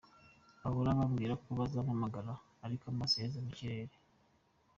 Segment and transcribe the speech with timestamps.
[0.61, 2.31] Bahora bambwira ko bazampamagara
[2.65, 3.95] ariko amaso yaheze mu kirere.